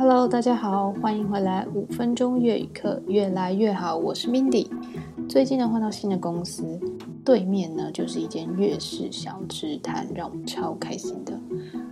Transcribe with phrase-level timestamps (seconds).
[0.00, 3.98] Hello，大家好，欢迎回来五分钟粤语课，越来越好。
[3.98, 4.66] 我是 Mindy。
[5.28, 6.80] 最近呢，换到新的公司，
[7.22, 11.38] 对面呢就是一间粤式小吃摊，让我超开心的。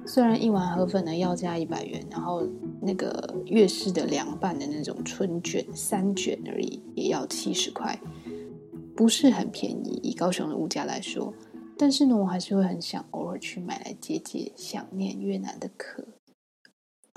[0.07, 2.43] 虽然一碗河粉呢要加一百元，然后
[2.81, 8.01] 那个粤式的凉拌的那种春卷三卷而已，也要七十块，
[8.97, 11.31] 不是很便宜，以高雄的物价来说。
[11.77, 16.03] 但是呢，我还是会很想偶尔去买来解解想念越南的渴。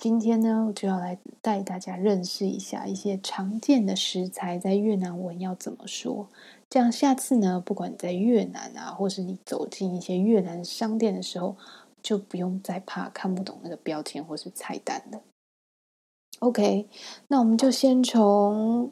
[0.02, 6.27] 今天呢，我就要来带大家认识一下一些常见的食材在越南文要怎么说。
[6.67, 11.55] 这样下次呢，不管在越南啊，或是你走进一些越南商店的时候，
[12.02, 15.21] 就不用再怕看不懂那个标签或是菜单了。
[16.40, 16.88] OK，
[17.27, 18.91] 那我们就先从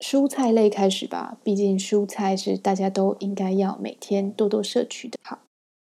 [0.00, 1.38] 蔬菜类开始吧。
[1.44, 5.16] 毕竟蔬菜是大家都应该要每天多多摄取的。
[5.22, 5.38] 好，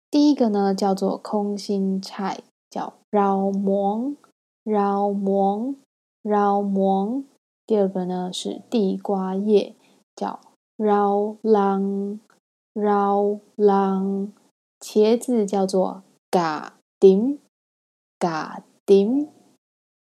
[0.09, 4.15] 第一个呢叫做空心菜，叫 rau muống。
[4.63, 5.75] 绕馍，
[6.21, 7.23] 绕馍。
[7.65, 9.75] 第二个呢是地瓜叶，
[10.15, 10.39] 叫
[10.77, 12.19] 绕浪，
[12.73, 14.33] 绕浪。
[14.79, 17.39] 茄子叫做嘎丁，
[18.17, 19.29] 嘎丁，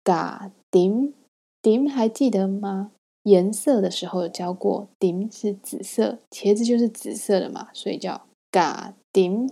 [0.03, 1.13] 嘎丁。
[1.61, 2.93] 丁还记得吗？
[3.25, 9.49] 颜色的时候有教过，丁是紫色，茄子就是紫色的嘛，所以叫嘎丁。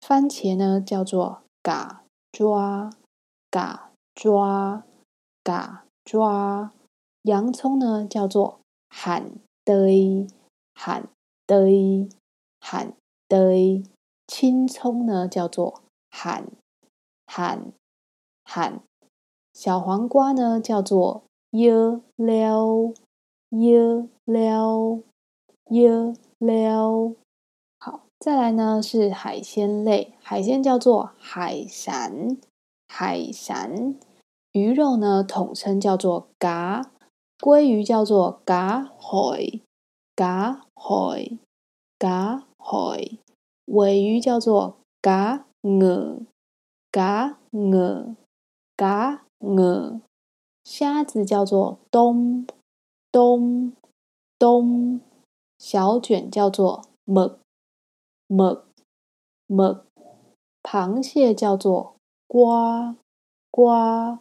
[0.00, 2.90] 番茄呢叫做嘎抓，
[3.50, 3.91] 嘎。
[4.14, 4.84] 抓，
[5.42, 6.72] 嘎抓，
[7.22, 9.32] 洋葱呢叫做喊
[9.64, 10.26] 堆，
[10.74, 11.08] 喊
[11.46, 12.08] 堆，
[12.60, 12.94] 喊
[13.28, 13.82] 堆，
[14.26, 16.46] 青葱呢叫做喊
[17.26, 17.72] 喊
[18.44, 18.80] 喊，
[19.54, 21.72] 小黄瓜呢叫做耶
[22.16, 22.92] 撩，
[23.50, 25.00] 耶撩，
[25.70, 27.14] 耶撩。
[27.78, 32.36] 好，再来呢是海鲜类，海鲜叫做海产。
[32.94, 33.98] 海产
[34.52, 36.82] 鱼肉呢，统称叫做蛤；
[37.38, 39.62] 鲑鱼叫做蛤海，
[40.14, 41.38] 蛤海，
[41.98, 43.18] 蛤海；
[43.64, 46.26] 鮪鱼叫做蛤蚵，
[46.92, 48.14] 蛤蚵，
[48.76, 50.00] 蛤蚵；
[50.62, 52.46] 虾子叫做东
[53.10, 53.72] 东
[54.38, 55.00] 东；
[55.58, 57.38] 小卷叫做 mực
[58.28, 58.66] mực
[59.46, 59.80] mực；
[60.62, 61.96] 螃蟹叫做
[62.32, 62.96] 瓜
[63.50, 64.20] 瓜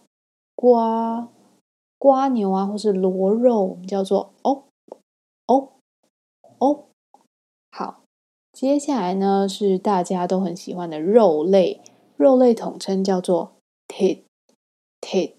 [0.54, 1.30] 瓜
[2.00, 4.66] 蜗牛啊，或是螺肉，我们叫做哦
[5.48, 5.70] 哦
[6.58, 6.84] 哦。
[7.72, 8.02] 好，
[8.52, 11.80] 接下来呢是大家都很喜欢的肉类，
[12.18, 13.54] 肉类统称叫做
[13.88, 14.24] thịt
[15.00, 15.36] thịt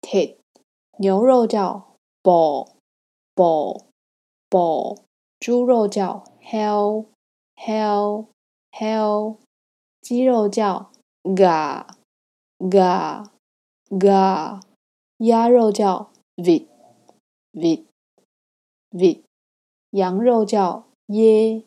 [0.00, 0.36] thịt。
[0.96, 2.66] 牛肉叫 bò
[3.34, 3.82] bò
[4.48, 4.96] bò，
[5.38, 7.04] 猪肉叫 hell
[7.56, 8.28] hell
[8.72, 9.36] hell，
[10.00, 10.90] 鸡肉叫
[11.36, 11.96] 嘎
[12.70, 13.30] 嘎
[13.98, 14.60] 嘎
[15.18, 16.66] 鸭肉叫 vịt
[17.52, 17.84] vịt
[18.90, 19.22] vịt，
[19.90, 21.62] 羊肉叫 dê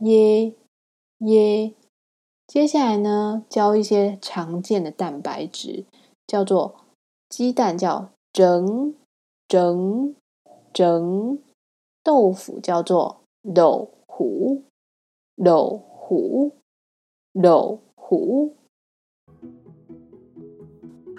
[0.00, 0.54] dê
[1.18, 1.74] dê。
[2.46, 5.86] 接下来呢，教一些常见的蛋白质，
[6.26, 6.74] 叫做
[7.30, 8.92] 鸡蛋叫 trứng
[9.48, 10.14] trứng
[10.74, 11.38] trứng，
[12.02, 14.62] 豆腐叫做 đậu hũ
[15.36, 16.50] đậu hũ
[17.32, 18.54] đậu hũ。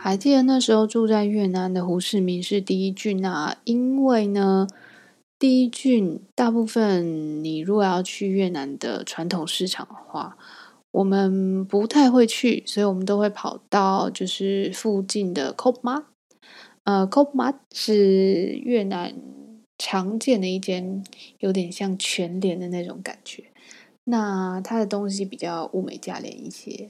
[0.03, 4.67] 还记得那时候住在越南的胡志明市第一郡啊，因为呢，
[5.39, 10.37] 第一郡大部分你如果要去越南的传统市场的话，
[10.91, 16.03] 我们不太会去，所以我们都会跑到就是附近的 Kop Mart。
[16.83, 19.15] 呃，Kop Mart 是越南
[19.77, 21.01] 常见的一间
[21.39, 23.45] 有点像全联的那种感觉，
[24.03, 26.89] 那它的东西比较物美价廉一些，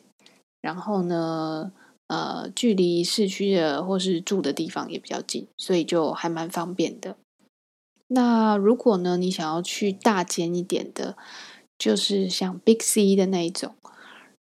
[0.64, 1.72] 然后呢，
[2.14, 7.18] 呃，距离市区的或是住的地方也比较近，所以就还蛮方便的。
[8.10, 11.18] 那如果呢，你想要去大间一点的，
[11.76, 13.74] 就是像 Big C 的那一种，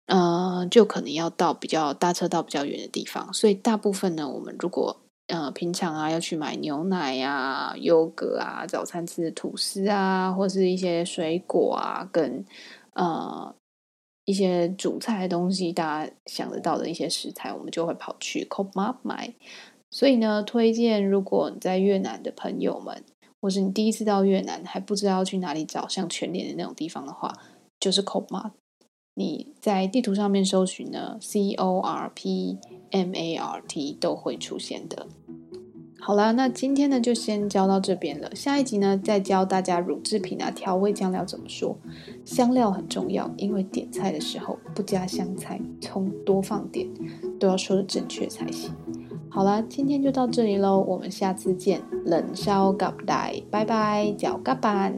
[0.08, 3.34] 呃，就可能要到比较搭车到比较远的地方。
[3.34, 12.44] 所以大部分呢，我们如果呃平常啊要去买牛奶啊、优格啊、早餐吃的吐司啊，或是一些水果啊，跟
[12.94, 13.56] 呃。
[14.26, 19.34] 一些煮菜的东西，大家想得到的一些食材，我们就会跑去 Kop Mart 买。
[19.92, 23.04] 所以呢，推荐如果你在越南的朋友们，
[23.42, 27.32] 或是你第一次到越南还不知道去哪里找像全联的那种地方的话，
[27.80, 28.52] 就是 Kop Mart。
[29.16, 32.58] 你在地图上面搜寻呢，C O R P
[32.90, 35.06] M A R T 都会出现的。
[36.06, 38.30] 好啦，那今天呢就先教到这边了。
[38.36, 41.78] 下一集呢再教大家乳制品啊、调味酱料怎么说。
[42.26, 46.86] 香料很重要，因为点菜的时候不加香菜、葱，多放点，
[47.40, 48.74] 都要说的正确才行。
[49.30, 51.82] 好啦，今天就到这里喽，我们下次见。
[52.04, 54.94] 冷烧咖喱，拜拜，脚咖板。